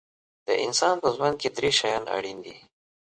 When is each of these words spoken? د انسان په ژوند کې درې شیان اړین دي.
د 0.47 0.49
انسان 0.65 0.95
په 1.03 1.07
ژوند 1.15 1.35
کې 1.41 1.49
درې 1.57 1.71
شیان 1.79 2.03
اړین 2.17 2.37
دي. 2.45 2.55